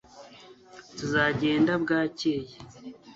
[0.97, 2.53] tuzagenda bwacyeye